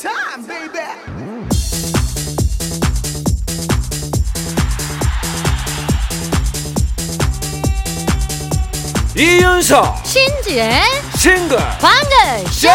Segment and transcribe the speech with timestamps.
[0.00, 0.80] time, baby.
[9.16, 10.82] 이윤석 신지의
[11.16, 12.68] 싱글 방글 쇼!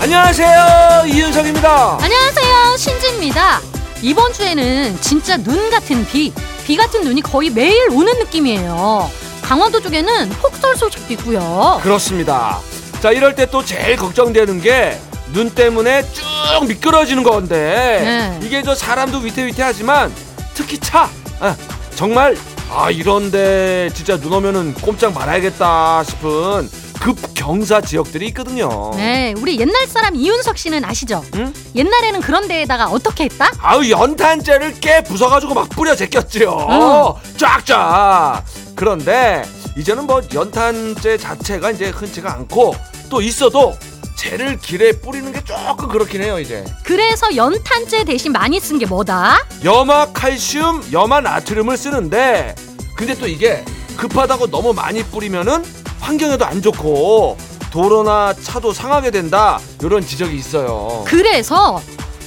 [0.00, 1.98] 안녕하세요 이윤석입니다.
[2.00, 3.60] 안녕하세요 신지입니다.
[4.02, 6.32] 이번 주에는 진짜 눈 같은 비,
[6.66, 9.10] 비 같은 눈이 거의 매일 오는 느낌이에요.
[9.42, 11.80] 강원도 쪽에는 폭설 소식도 있고요.
[11.82, 12.60] 그렇습니다
[13.00, 14.98] 자 이럴 때 또 제일 걱정되는 게
[15.32, 16.24] 눈 때문에 쭉
[16.66, 18.00] 미끄러지는 건데
[18.40, 18.46] 네.
[18.46, 20.12] 이게 저 사람도 위태위태하지만
[20.54, 21.54] 특히 차 아,
[21.94, 22.36] 정말
[22.68, 26.68] 아 이런데 진짜 눈 오면은 꼼짝 말아야겠다 싶은
[27.00, 31.24] 급경사 지역들이 있거든요 네 우리 옛날 사람 이윤석 씨는 아시죠?
[31.36, 31.54] 응?
[31.76, 33.52] 옛날에는 그런 데에다가 어떻게 했다?
[33.60, 37.20] 아우 연탄재를 깨 부숴가지고 막 뿌려 제꼈지요 어.
[37.36, 38.42] 쫙쫙
[38.74, 39.44] 그런데
[39.76, 42.74] 이제는 뭐 연탄재 자체가 이제 흔치가 않고
[43.08, 43.76] 또 있어도
[44.16, 46.64] 재를 길에 뿌리는 게 조금 그렇긴 해요 이제.
[46.84, 49.46] 그래서 연탄재 대신 많이 쓴 게 뭐다?
[49.64, 52.54] 염화 칼슘 염화 나트륨을 쓰는데
[52.96, 53.64] 근데 또 이게
[53.96, 55.64] 급하다고 너무 많이 뿌리면은
[56.00, 57.38] 환경에도 안 좋고
[57.70, 59.58] 도로나 차도 상하게 된다.
[59.82, 61.04] 이런 지적이 있어요.
[61.06, 61.80] 그래서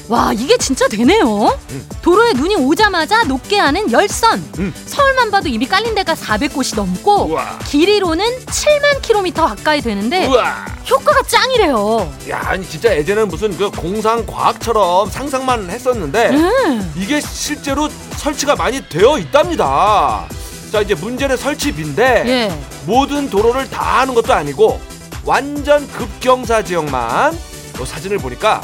[0.10, 1.58] 와 이게 진짜 되네요.
[1.72, 1.90] 음.
[2.02, 4.44] 도로에 눈이 오자마자 녹게 하는 열선.
[4.60, 4.74] 음.
[4.86, 11.22] 서울만 봐도 이미 깔린 데가 400곳이 넘고 우와 길이로는 7만 킬로미터 가까이 되는데 우와 효과가
[11.24, 12.14] 짱이래요.
[12.30, 16.94] 야 아니 진짜 예전에는 무슨 그 공상 과학처럼 상상만 했었는데 음.
[16.98, 17.88] 이게 실제로
[18.18, 20.26] 설치가 많이 되어 있답니다.
[20.72, 22.60] 자 이제 문제는 설치비인데 예.
[22.86, 24.82] 모든 도로를 다 하는 것도 아니고
[25.24, 27.34] 완전 급경사 지역만
[27.80, 28.60] 요 사진을 보니까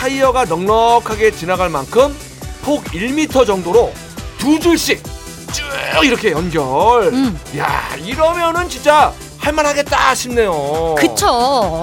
[0.00, 2.14] 타이어가 넉넉하게 지나갈 만큼
[2.62, 3.92] 폭 1m 정도로
[4.38, 5.02] 두 줄씩
[5.52, 5.64] 쭉
[6.04, 7.04] 이렇게 연결.
[7.12, 7.40] 음.
[7.56, 10.96] 야 이러면은 진짜 할만하겠다 싶네요.
[10.98, 11.26] 그쵸.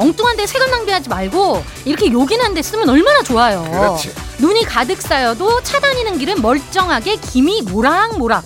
[0.02, 3.64] 엉뚱한 데 세금 낭비하지 말고 이렇게 요긴한 데 쓰면 얼마나 좋아요.
[3.72, 4.14] 그렇지.
[4.40, 8.44] 눈이 가득 쌓여도 차 다니는 길은 멀쩡하게 김이 모락모락.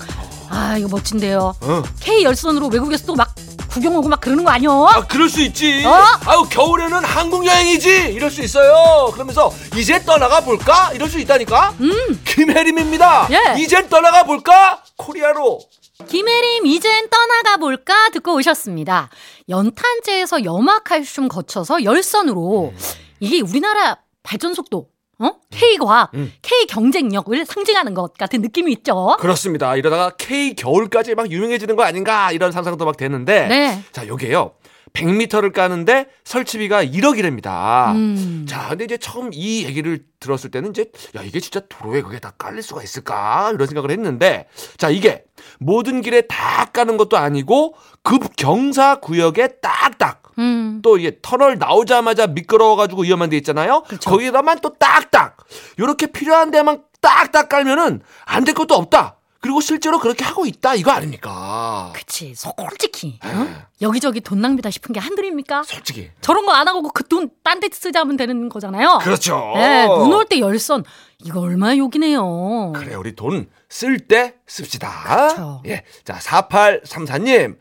[0.50, 1.56] 아 이거 멋진데요.
[1.60, 1.84] 어.
[2.00, 3.34] K 열선으로 외국에서도 막
[3.78, 4.72] 구경 오고 막 그러는 거 아니야?
[4.72, 5.92] 아 그럴 수 있지 어?
[6.26, 12.22] 아유 겨울에는 한국 여행이지 이럴 수 있어요 그러면서 이제 떠나가 볼까 이럴 수 있다니까 음.
[12.26, 13.62] 김혜림입니다 예.
[13.62, 15.60] 이젠 떠나가 볼까 코리아로
[16.08, 19.10] 김혜림 이젠 떠나가 볼까 듣고 오셨습니다.
[19.50, 22.72] 연탄재에서 염화칼슘 거쳐서 열선으로
[23.20, 24.90] 이게 우리나라 발전 속도,
[25.20, 25.32] 어?
[25.50, 26.32] K 과학, 음.
[26.42, 29.18] K 경쟁력을 상징하는 것 같은 느낌이 있죠.
[29.20, 33.84] 그렇습니다 이러다가 K 겨울까지 막 유명해지는 거 아닌가 이런 상상도 막 되는데 네.
[33.92, 34.52] 자 여기에요
[34.94, 38.46] 100m를 까는데 설치비가 1억이랍니다 음.
[38.48, 42.34] 자, 근데 이제 처음 이 얘기를 들었을 때는 이제 야 이게 진짜 도로에 그게 다
[42.38, 44.48] 깔릴 수가 있을까 이런 생각을 했는데
[44.78, 45.24] 자 이게
[45.60, 50.80] 모든 길에 다 까는 것도 아니고 급경사 구역에 딱딱 음.
[50.84, 53.84] 또 이게 터널 나오자마자 미끄러워가지고 위험한 데 있잖아요.
[53.88, 54.10] 그쵸.
[54.10, 55.38] 거기다만 또 딱딱
[55.80, 59.16] 요렇게 필요한 데만 딱딱 깔면은 안 될 것도 없다.
[59.40, 61.94] 그리고 실제로 그렇게 하고 있다 이거 아닙니까?
[61.96, 63.20] 그치, 솔직히.
[63.24, 63.28] 어?
[63.30, 63.56] 네.
[63.82, 65.62] 여기저기 돈 낭비다 싶은 게 한둘입니까?
[65.64, 68.98] 솔직히 저런 거 안 하고 그 돈 딴 데 쓰자면 되는 거잖아요.
[69.04, 69.54] 그렇죠.
[69.56, 70.84] 네, 눈올 때 열선.
[71.24, 72.74] 이거 얼마나 욕이네요.
[72.76, 74.90] 그래 우리 돈 쓸 때 씁시다.
[75.04, 75.62] 그렇죠.
[75.68, 75.84] 예.
[76.04, 77.58] 자, 4834님.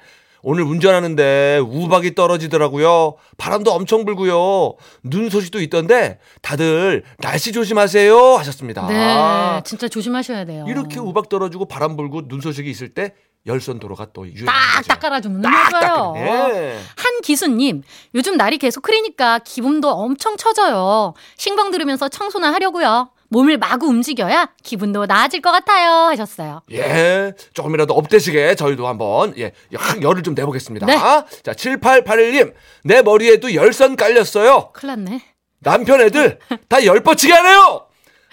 [0.49, 3.17] 오늘 운전하는데 우박이 떨어지더라고요.
[3.37, 4.77] 바람도 엄청 불고요.
[5.03, 8.87] 눈 소식도 있던데 다들 날씨 조심하세요 하셨습니다.
[8.87, 10.65] 네, 진짜 조심하셔야 돼요.
[10.69, 13.15] 이렇게 우박 떨어지고 바람 불고 눈 소식이 있을 때
[13.45, 14.89] 열선 도로가 또 유행하는 딱 거죠.
[14.89, 16.13] 닦아라주면 딱딱 좋아요.
[16.15, 16.79] 네.
[16.97, 17.83] 한기수님,
[18.15, 21.15] 요즘 날이 계속 흐리니까 기분도 엄청 처져요.
[21.37, 23.11] 신방 들으면서 청소나 하려고요.
[23.29, 25.91] 몸을 마구 움직여야 기분도 나아질 것 같아요.
[26.09, 26.63] 하셨어요.
[26.73, 30.87] 예, 조금이라도 업되시게 저희도 한번 예, 확 열을 좀 내보겠습니다.
[30.87, 30.97] 네.
[30.97, 32.55] 자, 7881님,
[32.85, 34.71] 내 머리에도 열선 깔렸어요.
[34.73, 35.23] 큰일 났네.
[35.61, 36.39] 남편 애들
[36.69, 37.87] 다 열뻗치게 하네요.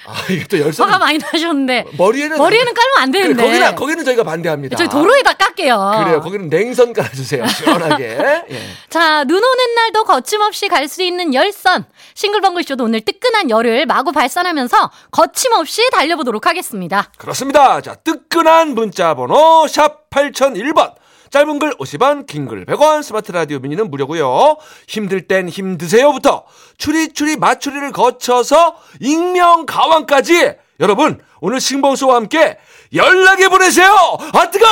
[0.06, 1.86] 아, 이게 또 열선 화가 많이 나셨는데.
[1.98, 3.44] 머리에는 머리에는 깔면 안 그래, 되는데.
[3.44, 4.76] 거기는 거기는 저희가 반대합니다.
[4.78, 6.04] 저희 도로에다 깎게요.
[6.04, 6.22] 그래요.
[6.22, 7.48] 거기는 냉선 깔아주세요.
[7.48, 8.04] 시원하게.
[8.52, 8.60] 예.
[8.90, 11.86] 자, 눈 오는 날도 거침없이 갈 수 있는 열선.
[12.14, 17.10] 싱글벙글쇼도 오늘 뜨끈한 열을 마구 발산하면서 거침없이 달려보도록 하겠습니다.
[17.18, 17.80] 그렇습니다.
[17.82, 20.94] 자, 뜨끈한 문자 번호 샵 8001번.
[21.34, 24.56] 짧은 글 50원, 긴 글 100원, 스마트 라디오 미니는 무료고요.
[24.88, 26.44] 힘들 땐 힘드세요부터
[26.78, 32.60] 추리추리 맞추리를 거쳐서 익명 가왕까지 여러분 오늘 싱벙쇼와 함께
[32.94, 33.92] 연락해 보내세요.
[34.34, 34.68] 아 뜨거!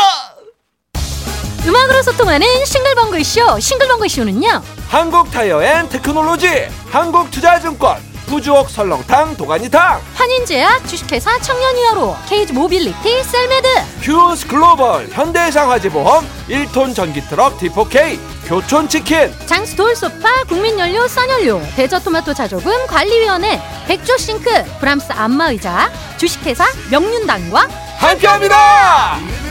[1.66, 3.60] 음악으로 소통하는 싱글벙글쇼.
[3.60, 4.62] 싱글벙글쇼는요.
[4.88, 6.48] 한국 타이어 앤 테크놀로지,
[6.92, 7.98] 한국 투자증권,
[8.32, 13.68] 부주옥 설렁탕 도가니탕, 환인제약, 주식회사 청년이어로, KG 모빌리티, 셀메드,
[14.02, 18.18] 휴스 글로벌, 현대해상 화재보험, 1톤 전기 트럭 D4K,
[18.48, 19.34] 교촌치킨.
[19.46, 27.68] 장수 돌소파 국민연료 써연료 대저토마토 자조금 관리위원회 백조 싱크 브람스 안마의자 주식회사 명륜당과
[27.98, 29.51] 함께합니다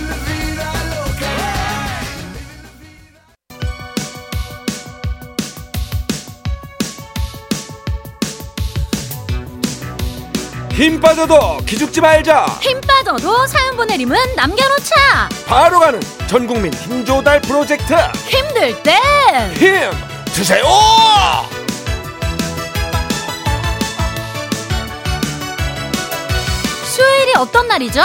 [10.72, 12.46] 힘 빠져도 기죽지 말자.
[12.61, 15.28] 힘 빠져도 사연 보내림은 남겨놓자.
[15.46, 17.94] 바로 가는 전국민 힘조달 프로젝트.
[18.28, 18.99] 힘들 땐
[19.58, 19.90] 힘
[20.32, 20.64] 드세요.
[26.84, 28.02] 수요일이 어떤 날이죠?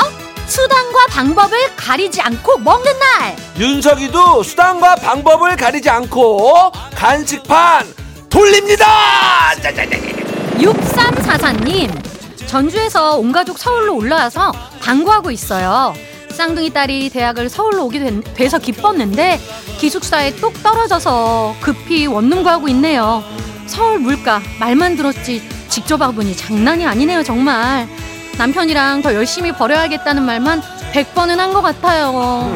[0.48, 3.36] 수단과 방법을 가리지 않고 먹는 날.
[3.58, 7.92] 윤석이도 수단과 방법을 가리지 않고 간식판
[8.30, 8.86] 돌립니다.
[10.58, 12.05] 6344님
[12.60, 15.94] 전주에서 온 가족 서울로 올라와서 당구하고 있어요.
[16.32, 19.42] 쌍둥이 딸이 대학을 서울로 오게 된- 돼서 기뻤는데
[19.78, 23.22] 기숙사에 뚝 떨어져서 급히 원룸 구하고 있네요.
[23.68, 27.90] 서울 물가 말만 들었지 직접 와보니 장난이 아니네요 정말.
[28.38, 30.62] 남편이랑 더 열심히 벌어야겠다는 말만
[30.94, 32.50] 100번은 한 것 같아요.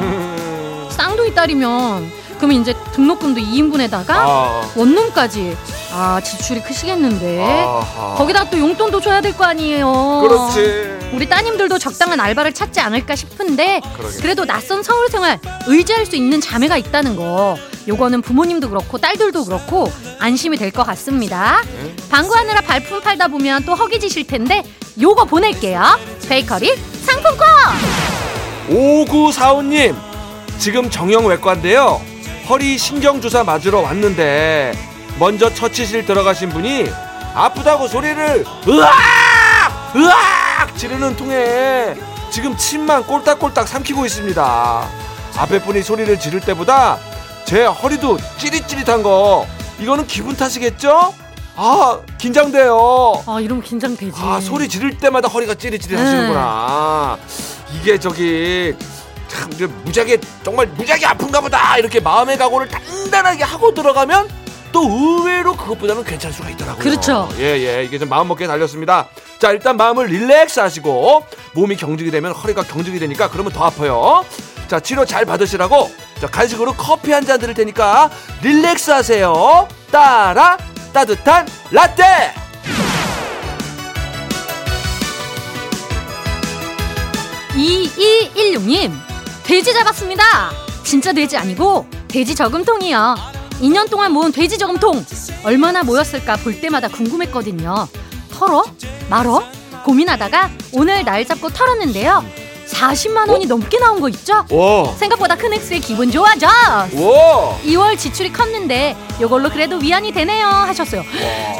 [0.91, 5.57] 쌍둥이 딸이면 그럼 이제 등록금도 2인분에다가 아, 원룸까지
[5.91, 7.41] 아 지출이 크시겠는데.
[7.41, 8.15] 아하.
[8.15, 10.21] 거기다 또 용돈도 줘야 될 거 아니에요.
[10.27, 10.99] 그렇지.
[11.13, 14.17] 우리 따님들도 적당한 알바를 찾지 않을까 싶은데 그러게.
[14.21, 17.57] 그래도 낯선 서울 생활 의지할 수 있는 자매가 있다는 거.
[17.87, 21.63] 요거는 부모님도 그렇고 딸들도 그렇고 안심이 될 것 같습니다.
[21.81, 21.95] 네.
[22.11, 24.63] 방구하느라 발품 팔다 보면 또 허기지실 텐데
[25.01, 25.81] 요거 보낼게요.
[26.27, 27.47] 베이커리 상품권!
[28.69, 29.95] 5945님
[30.59, 31.99] 지금 정형외과인데요.
[32.49, 34.73] 허리 신경주사 맞으러 왔는데
[35.19, 36.89] 먼저 처치실 들어가신 분이
[37.35, 39.95] 아프다고 소리를 으악!
[39.95, 40.77] 으악!
[40.77, 41.93] 지르는 통에
[42.31, 44.87] 지금 침만 꼴딱꼴딱 삼키고 있습니다.
[45.37, 46.97] 앞에 분이 소리를 지를 때보다
[47.45, 49.45] 제 허리도 찌릿찌릿한 거.
[49.79, 51.13] 이거는 기분 탓이겠죠?
[51.55, 53.23] 아 긴장돼요.
[53.25, 54.13] 아 이러면 긴장되지.
[54.21, 56.03] 아 소리 지를 때마다 허리가 찌릿찌릿 네.
[56.03, 57.17] 하시는구나.
[57.73, 58.75] 이게 저기
[59.27, 59.49] 참
[59.83, 61.77] 무지하게 정말 무지하게 아픈가 보다.
[61.77, 64.38] 이렇게 마음의 각오를 단단하게 하고 들어가면
[64.71, 66.83] 또 의외로 그것보다는 괜찮을 수가 있더라고요.
[66.83, 67.29] 그렇죠.
[67.39, 67.43] 예
[67.79, 67.83] 예.
[67.83, 69.07] 이게 좀 마음먹기에 달렸습니다.
[69.39, 74.23] 자 일단 마음을 릴렉스 하시고 몸이 경직이 되면 허리가 경직이 되니까 그러면 더 아파요.
[74.67, 75.91] 자 치료 잘 받으시라고.
[76.21, 78.09] 자 간식으로 커피 한 잔 드릴 테니까
[78.43, 79.67] 릴렉스 하세요.
[79.91, 80.57] 따라
[80.93, 82.33] 따뜻한 라떼!
[87.55, 88.91] 2216님,
[89.43, 90.23] 돼지 잡았습니다.
[90.83, 93.15] 진짜 돼지 아니고 돼지 저금통이요.
[93.59, 95.05] 2년 동안 모은 돼지 저금통
[95.43, 97.87] 얼마나 모였을까 볼 때마다 궁금했거든요.
[98.31, 98.63] 털어?
[99.09, 99.43] 말어?
[99.83, 102.23] 고민하다가 오늘 날 잡고 털었는데요.
[102.69, 104.45] 40만 원이 넘게 나온 거 있죠?
[104.51, 106.47] 와 생각보다 큰 액수에 기분 좋아져.
[106.47, 111.03] 와 2월 지출이 컸는데 이걸로 그래도 위안이 되네요 하셨어요.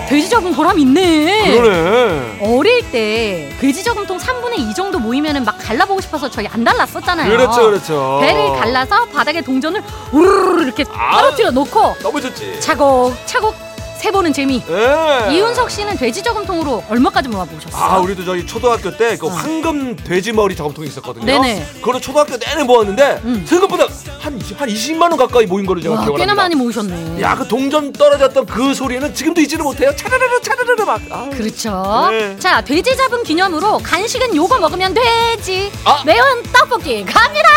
[0.08, 1.60] 돼지 저금 보람 있네.
[1.60, 2.40] 그러네.
[2.42, 7.30] 어릴 때 돼지 저금통 3분의 2 정도 모이면은 막 갈라보고 싶어서 저희 안 달랐었잖아요.
[7.30, 8.20] 그렇죠, 그렇죠.
[8.22, 11.18] 배를 갈라서 바닥에 동전을 우르르 이렇게 아.
[11.18, 12.60] 떨어뜨려 놓고 너무 좋지.
[12.62, 13.69] 차곡 차곡
[14.00, 14.64] 세 보는 재미.
[14.70, 15.34] 예.
[15.34, 17.84] 이윤석 씨는 돼지 저금통으로 얼마까지 모아보셨어요?
[17.84, 19.30] 아, 우리도 저기 초등학교 때그 어.
[19.30, 21.26] 황금 돼지 머리 저금통이 있었거든요.
[21.26, 21.66] 네네.
[21.82, 23.46] 그걸 초등학교 내내 모았는데 음.
[23.46, 23.88] 생각보다
[24.20, 26.44] 한, 20, 한 20만 원 가까이 모인 거를 제가 와, 기억을 꽤나 합니다.
[26.44, 27.22] 많이 모으셨네.
[27.22, 29.94] 야, 그 동전 떨어졌던 그 소리는 지금도 잊지를 못해요.
[29.94, 31.02] 차르르르 차르르르 막.
[31.10, 31.30] 아유.
[31.32, 32.08] 그렇죠.
[32.12, 32.40] 네.
[32.40, 35.72] 자, 돼지 잡은 기념으로 간식은 요거 먹으면 되지.
[35.84, 36.04] 아.
[36.06, 37.50] 매운 떡볶이 갑니다.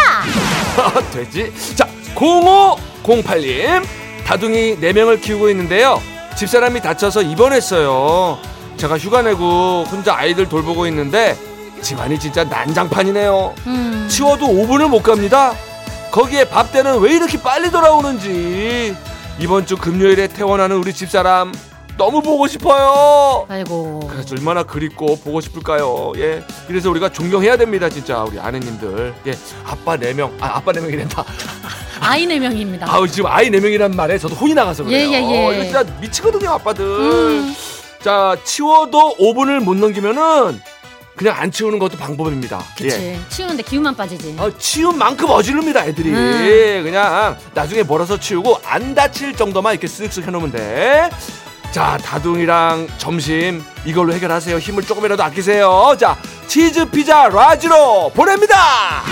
[1.14, 1.52] 돼지.
[1.76, 3.84] 자, 0508님.
[4.24, 6.00] 다둥이 4명을 키우고 있는데요.
[6.36, 8.38] 집사람이 다쳐서 입원했어요.
[8.76, 11.36] 제가 휴가 내고 혼자 아이들 돌보고 있는데
[11.82, 13.54] 집안이 진짜 난장판이네요.
[13.66, 14.08] 음.
[14.10, 15.52] 치워도 5분을 못 갑니다.
[16.10, 18.96] 거기에 밥 때는 왜 이렇게 빨리 돌아오는지.
[19.38, 21.52] 이번 주 금요일에 퇴원하는 우리 집사람
[21.98, 23.46] 너무 보고 싶어요.
[23.48, 24.00] 아이고.
[24.10, 26.12] 그래서 얼마나 그립고 보고 싶을까요?
[26.16, 26.42] 예.
[26.66, 29.14] 그래서 우리가 존경해야 됩니다, 진짜 우리 아내님들.
[29.26, 29.32] 예.
[29.64, 30.32] 아빠 4명.
[30.40, 31.24] 아, 아빠 4명이란다.
[32.00, 32.92] 아이 네 명입니다.
[32.92, 35.08] 아우 지금 아이 4명이란 말에 저도 혼이 나가서 그래요.
[35.08, 35.54] 예, 예, 예.
[35.54, 36.84] 이거 진짜 미치거든요, 아빠들.
[36.84, 37.54] 음.
[38.02, 40.60] 자, 치워도 5분을 못 넘기면은
[41.14, 42.58] 그냥 안 치우는 것도 방법입니다.
[42.76, 42.96] 그치.
[42.96, 43.20] 예.
[43.28, 44.34] 치우는데 기운만 빠지지.
[44.38, 46.10] 어, 치운 만큼 어지릅니다, 애들이.
[46.10, 46.80] 음.
[46.82, 51.10] 그냥 나중에 멀어서 치우고 안 다칠 정도만 이렇게 쓱쓱 해놓으면 돼.
[51.72, 54.58] 자, 다둥이랑 점심 이걸로 해결하세요.
[54.58, 55.96] 힘을 조금이라도 아끼세요.
[55.98, 59.02] 자, 치즈 피자 라지로 보냅니다.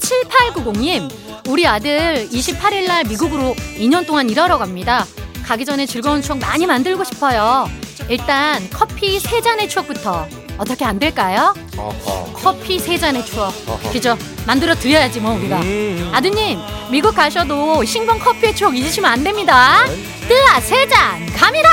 [0.00, 1.08] 7890님,
[1.48, 5.06] 우리 아들 28일 날 미국으로 2년 동안 일하러 갑니다.
[5.44, 7.68] 가기 전에 즐거운 추억 많이 만들고 싶어요.
[8.08, 10.26] 일단 커피 세 잔의 추억부터
[10.58, 11.54] 어떻게 안 될까요?
[11.76, 12.32] 어허.
[12.34, 13.52] 커피 세 잔의 추억.
[13.68, 13.92] 어허.
[13.92, 14.18] 그죠?
[14.46, 15.60] 만들어 드려야지 뭐 우리가.
[15.60, 16.10] 음.
[16.12, 16.58] 아드님
[16.90, 19.84] 미국 가셔도 싱번 커피의 추억 잊으시면 안 됩니다.
[20.28, 21.68] 뜨아 세 잔 갑니다.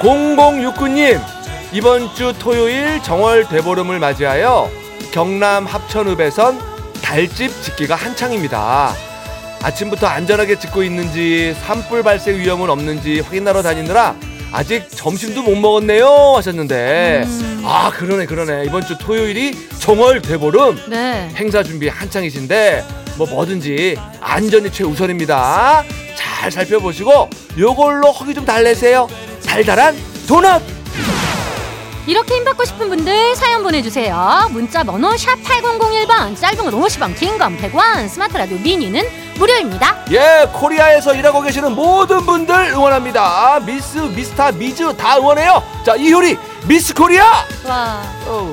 [0.00, 1.20] 0069님
[1.72, 4.70] 이번 주 토요일 정월 대보름을 맞이하여
[5.12, 6.60] 경남 합천읍에선
[7.02, 8.94] 달집 짓기가 한창입니다.
[9.62, 14.14] 아침부터 안전하게 짓고 있는지 산불 발생 위험은 없는지 확인하러 다니느라
[14.52, 17.62] 아직 점심도 못 먹었네요 하셨는데 음.
[17.64, 21.30] 아 그러네 그러네 이번 주 토요일이 정월 대보름 네.
[21.36, 22.84] 행사 준비 한창이신데
[23.16, 25.84] 뭐 뭐든지 안전이 최우선입니다.
[26.16, 29.08] 잘 살펴보시고 요걸로 허기 좀 달래세요.
[29.46, 29.96] 달달한
[30.26, 30.83] 도넛.
[32.06, 34.48] 이렇게 힘받고 싶은 분들 사연 보내주세요.
[34.50, 39.02] 문자 번호 샵 8001번 짧은 건 50원 긴 건 100원 스마트 라디오 미니는
[39.38, 40.04] 무료입니다.
[40.12, 43.60] 예, 코리아에서 일하고 계시는 모든 분들 응원합니다.
[43.64, 45.62] 미스, 미스타, 미즈 다 응원해요.
[45.84, 46.36] 자, 이효리
[46.68, 47.24] 미스 코리아.
[47.66, 48.02] 와.
[48.26, 48.52] 어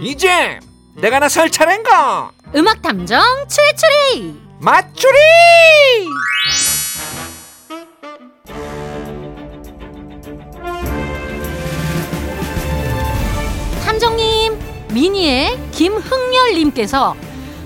[0.00, 0.60] 이제
[0.94, 2.30] 내가 나설 차례인가?
[2.54, 4.40] 음악 탐정 추리추리.
[4.60, 5.16] 맞추리!
[13.84, 14.58] 탐정님
[14.92, 17.16] 미니의 김흥열님께서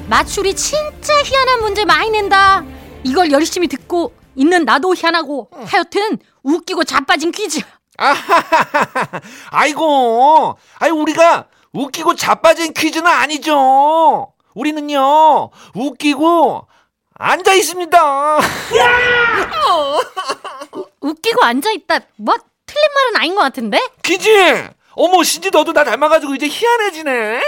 [0.09, 2.65] 맞추리 진짜 희한한 문제 많이 낸다.
[3.05, 7.61] 이걸 열심히 듣고 있는 나도 희한하고 하여튼 웃기고 자빠진 퀴즈.
[7.99, 9.21] 아하하하.
[9.51, 14.33] 아이고, 아이 우리가 웃기고 자빠진 퀴즈는 아니죠.
[14.55, 16.67] 우리는요 웃기고
[17.15, 18.39] 앉아 있습니다.
[21.01, 22.01] 웃기고 앉아 있다.
[22.17, 22.35] 뭐
[22.67, 23.79] 틀린 말은 아닌 것 같은데?
[24.03, 24.71] 퀴즈.
[24.95, 27.43] 어머 신지 너도 나 닮아가지고 이제 희한해지네.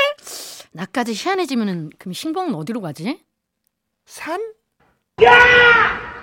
[0.73, 3.23] 나까지 희한해지면은 그럼 신봉은 어디로 가지?
[4.07, 4.41] 산?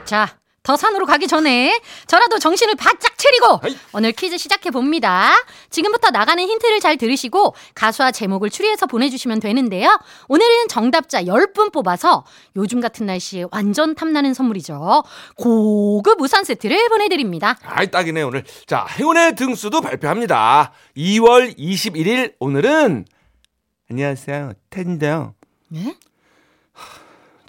[0.04, 3.60] 자, 더 산으로 가기 전에 저라도 정신을 바짝 차리고.
[3.94, 5.34] 오늘 퀴즈 시작해 봅니다.
[5.72, 10.00] 지금부터 나가는 힌트를 잘 들으시고 가수와 제목을 추리해서 보내주시면 되는데요.
[10.28, 12.26] 오늘은 정답자 10분 뽑아서
[12.56, 15.04] 요즘 같은 날씨에 완전 탐나는 선물이죠.
[15.36, 17.58] 고급 우산 세트를 보내드립니다.
[17.64, 18.44] 아이 딱이네 오늘.
[18.68, 20.74] 자 행운의 등수도 발표합니다.
[20.96, 23.06] 2월 21일 오늘은
[23.90, 25.34] 안녕하세요 텐데요.
[25.70, 25.96] 네?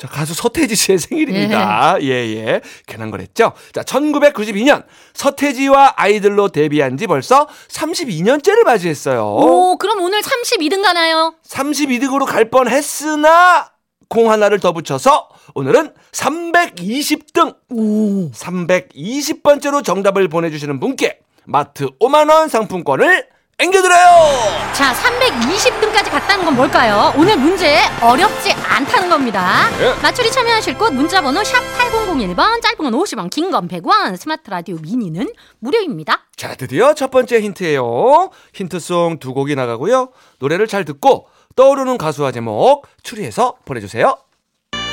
[0.02, 1.96] 자, 가수 서태지 씨의 생일입니다.
[2.02, 2.60] 예, 예.
[2.88, 3.52] 괜한 거랬죠?
[3.72, 4.82] 자, 1992년
[5.14, 9.24] 서태지와 아이들로 데뷔한 지 벌써 32년째를 맞이했어요.
[9.24, 11.34] 오, 그럼 오늘 32등 가나요?
[11.46, 13.70] 32등으로 갈 뻔 했으나
[14.08, 17.54] 공 하나를 더 붙여서 오늘은 320등.
[17.70, 18.30] 오.
[18.32, 23.28] 320번째로 정답을 보내주시는 분께 마트 5만원 상품권을
[23.58, 24.72] 앵겨드려요!
[24.72, 27.12] 자, 320등까지 갔다는 건 뭘까요?
[27.16, 29.68] 오늘 문제 어렵지 않다는 겁니다.
[29.80, 29.94] 예.
[30.02, 35.28] 맞추리 참여하실 곳 문자번호 샵 8001번, 짧은 건 50원, 긴 건 100원, 스마트 라디오 미니는
[35.60, 36.24] 무료입니다.
[36.34, 38.30] 자, 드디어 첫 번째 힌트예요.
[38.54, 40.08] 힌트송 두 곡이 나가고요.
[40.40, 44.16] 노래를 잘 듣고 떠오르는 가수와 제목 추리해서 보내주세요.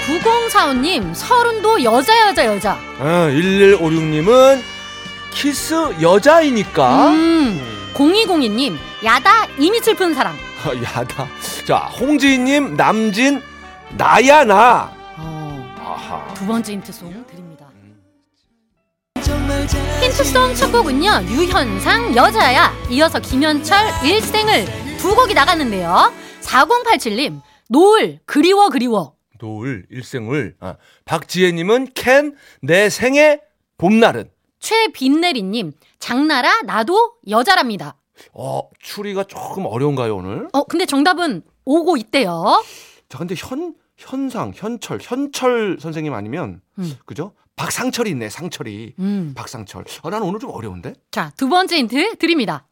[0.05, 2.73] 9045님, 서른도 여자, 여자, 여자.
[2.99, 4.61] 아, 1156님은
[5.31, 7.09] 키스 여자이니까.
[7.11, 7.59] 음,
[7.93, 10.35] 0202님, 야다, 이미 슬픈 사랑.
[10.63, 11.27] 아, 야다.
[11.65, 13.41] 자, 홍지인님, 남진,
[13.97, 14.91] 나야, 나.
[15.17, 16.33] 어, 아하.
[16.33, 17.65] 두 번째 힌트송 드립니다.
[20.01, 24.65] 힌트송 첫 곡은요 유현상 여자야 이어서 김현철 일생을
[24.97, 30.55] 두 곡이 나갔는데요 4087님 노을 그리워 그리워 노을, 일생을.
[30.59, 33.39] 아, 박지혜님은 캔, 내 생애,
[33.77, 34.29] 봄날은.
[34.59, 37.95] 최빈내리님 장나라 나도 여자랍니다
[38.33, 40.47] 어, 추리가 조금 어려운가요, 오늘?
[40.51, 42.63] 어 근데 정답은 오고 있대요
[43.07, 46.93] 자, 근데 현, 현상, 현철, 현철 선생님 아니면, 음.
[47.05, 47.33] 그죠?
[47.55, 48.93] 박상철이 있네, 상철이.
[48.99, 49.33] 음.
[49.35, 49.83] 박상철.
[50.03, 50.93] 아, 난 오늘 좀 어려운데?
[51.11, 52.67] 자 두 번째 힌트 드립니다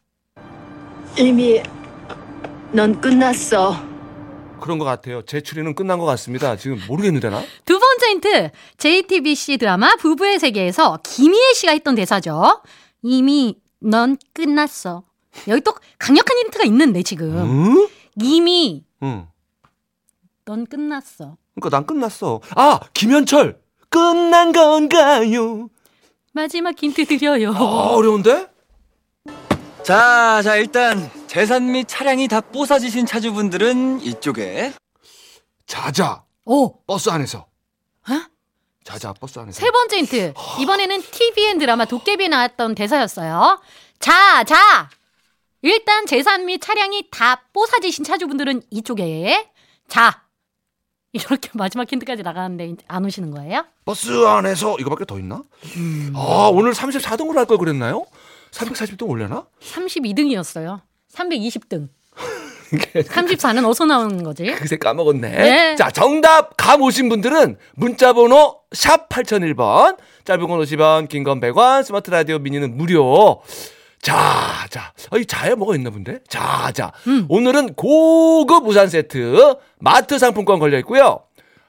[1.17, 1.61] 이미
[2.71, 3.75] 넌 끝났어.
[4.59, 5.21] 그런 것 같아요.
[5.23, 6.55] 제 추리는 끝난 것 같습니다.
[6.55, 7.43] 지금 모르겠는데, 나?
[7.65, 12.61] 두 번째 힌트 JTBC 드라마 부부의 세계에서 김희애 씨가 했던 대사죠
[13.01, 15.03] 이미 넌 끝났어
[15.47, 17.87] 여기 또 강력한 힌트가 있는데 지금 응?
[18.15, 19.27] 이미 응.
[20.45, 21.37] 넌 끝났어.
[21.55, 22.39] 그러니까 난 끝났어.
[22.55, 23.59] 아, 김현철.
[23.89, 25.69] 끝난 건가요?
[26.33, 27.51] 마지막 힌트 드려요.
[27.51, 28.47] 아, 어려운데?
[29.83, 34.73] 자, 자 일단 재산 및 차량이 다 뽀사지신 차주분들은 이쪽에
[35.67, 37.45] 자자 오, 버스 안에서.
[38.09, 38.13] 어?
[38.83, 39.59] 자자 버스 안에서.
[39.61, 40.33] 세 번째 힌트.
[40.61, 43.61] 이번에는 TVN 드라마 도깨비에 나왔던 대사였어요.
[43.99, 44.89] 자, 자.
[45.61, 49.47] 일단 재산 및 차량이 다 뽀사지신 차주분들은 이쪽에.
[49.87, 50.23] 자.
[51.13, 53.63] 이렇게 마지막 힌트까지 나가는데 안 오시는 거예요?
[53.85, 55.43] 버스 안에서 이거밖에 더 있나?
[56.15, 58.07] 아 오늘 34등으로 할 걸 그랬나요?
[58.49, 59.45] 340등 올려나?
[59.61, 60.81] 32등이었어요.
[61.17, 61.89] 320등.
[62.71, 64.43] 34는 어디서 나오는 거지?
[64.51, 65.29] 그새 까먹었네.
[65.29, 65.75] 네.
[65.75, 71.83] 자, 정답 감 오신 분들은 문자 번호 샵 8001번, 짧은 건 50원, 긴 건 100원,
[71.83, 73.41] 스마트 라디오 미니는 무료.
[74.01, 74.93] 자, 자.
[75.11, 76.19] 아, 이 자에 뭐가 있나 본데?
[76.27, 76.91] 자, 자.
[77.07, 77.25] 음.
[77.29, 81.21] 오늘은 고급 우산 세트, 마트 상품권 걸려 있고요.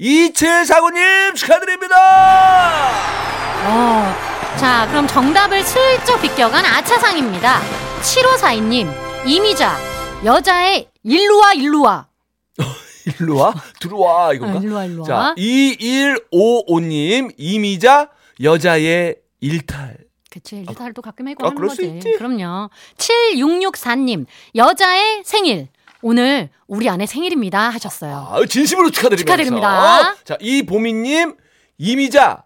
[0.01, 1.97] 2749님 축하드립니다!
[3.65, 4.15] 어,
[4.59, 7.61] 자 그럼 정답을 슬쩍 비껴간 아차상입니다.
[8.01, 8.89] 7542님
[9.27, 9.77] 이미자
[10.25, 12.07] 여자의 일루와 일루와
[13.21, 13.55] 일로 와.
[13.81, 14.33] 들어와.
[14.35, 14.59] 이건가?
[14.59, 18.11] 아, 일로 와 일로 와 자, 2155님, 이미자,
[18.43, 19.99] 여자의 일탈.
[20.31, 21.87] 그치, 일탈도 가끔 해고 아, 하는 거지.
[21.87, 22.13] 있지.
[22.19, 22.71] 그럼요.
[22.97, 25.69] 7664님, 여자의 생일.
[26.01, 27.71] 오늘 우리 아내 생일입니다.
[27.71, 28.29] 하셨어요.
[28.31, 29.25] 아, 진심으로 축하드립니다.
[29.25, 30.15] 축하드립니다.
[30.25, 31.35] 자, 이보미님,
[31.79, 32.45] 이미자,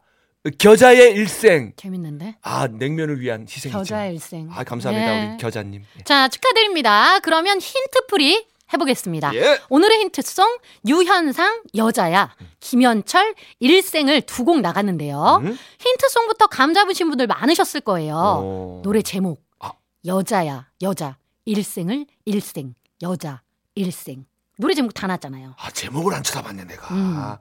[0.59, 1.73] 겨자의 일생.
[1.77, 2.37] 재밌는데?
[2.43, 3.79] 아, 냉면을 위한 희생이죠.
[3.79, 4.49] 여자의 일생.
[4.53, 5.07] 아, 감사합니다.
[5.13, 5.29] 네.
[5.33, 5.83] 우리 겨자님.
[5.99, 6.03] 예.
[6.05, 7.19] 자, 축하드립니다.
[7.21, 9.35] 그러면 힌트풀이 해보겠습니다.
[9.35, 9.61] 예.
[9.69, 15.41] 오늘의 힌트송, 유현상, 여자야, 김현철, 일생을 두 곡 나갔는데요.
[15.43, 15.57] 음?
[15.79, 18.15] 힌트송부터 감 잡으신 분들 많으셨을 거예요.
[18.17, 18.81] 어.
[18.83, 19.73] 노래 제목 아.
[20.05, 23.43] 여자야 여자 일생을 일생 여자
[23.75, 24.25] 일생
[24.59, 25.55] 노래 제목 다 났잖아요.
[25.59, 26.95] 아, 제목을 안 쳐다봤네, 내가.
[26.95, 27.35] 음.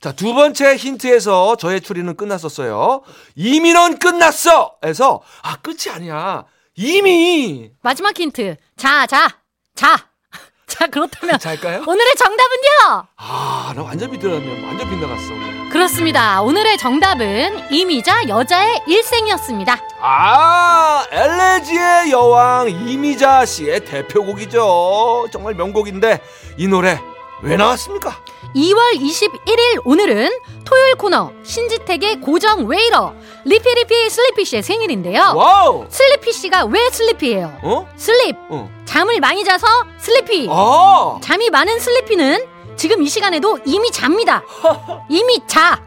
[0.00, 3.02] 자, 두 번째 힌트에서 저의 추리는 끝났었어요.
[3.34, 4.76] 이민원 끝났어!
[4.82, 6.44] 에서, 아, 끝이 아니야.
[6.74, 7.70] 이미!
[7.82, 9.28] 마지막 힌트 자자
[9.74, 9.96] 자.
[9.96, 10.08] 자
[10.90, 11.84] 그렇다면 잘까요?
[11.86, 13.06] 오늘의 정답은요.
[13.16, 14.64] 아, 나 완전 빗들었네.
[14.66, 15.70] 완전 빗나갔어.
[15.70, 16.40] 그렇습니다.
[16.42, 19.78] 오늘의 정답은 이미자 여자의 일생이었습니다.
[20.00, 25.26] 아, 엘레지의 여왕 이미자 씨의 대표곡이죠.
[25.32, 26.20] 정말 명곡인데,
[26.56, 26.98] 이 노래
[27.42, 28.16] 왜 나왔습니까?
[28.54, 30.30] 2월 21일 오늘은
[30.64, 35.32] 토요일 코너 신지택의 고정 웨이터 리피리피 슬리피 씨의 생일인데요.
[35.34, 35.86] Wow!
[35.88, 37.58] 슬리피 씨가 왜 슬리피예요?
[37.62, 37.88] 어?
[37.96, 38.68] Sleep 어.
[38.84, 39.66] 잠을 많이 자서
[39.98, 40.48] 슬리피.
[40.50, 41.18] 아!
[41.22, 42.46] 잠이 많은 슬리피는
[42.76, 44.42] 지금 이 시간에도 이미 잡니다.
[45.08, 45.80] 이미 자.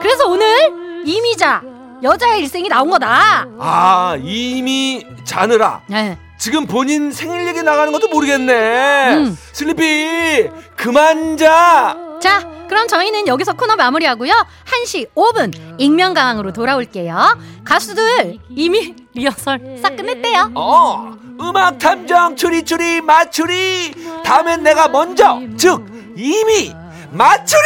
[0.00, 1.62] 그래서 오늘 이미 자
[2.02, 3.46] 여자의 일생이 나온 거다.
[3.58, 5.82] 아, 이미 자느라.
[5.88, 6.18] 네.
[6.38, 9.14] 지금 본인 생일 얘기 나가는 것도 모르겠네.
[9.16, 9.38] 음.
[9.52, 11.96] 슬리피, 그만 자!
[12.20, 14.32] 자, 그럼 저희는 여기서 코너 마무리하고요.
[14.66, 17.38] 1시 5분 익명강으로 돌아올게요.
[17.64, 20.52] 가수들 이미 리허설 싹 끝냈대요.
[20.54, 23.92] 어, 음악 탐정 추리추리 맞추리.
[24.24, 25.84] 다음엔 내가 먼저, 즉,
[26.16, 26.74] 이미
[27.10, 27.60] 맞추리!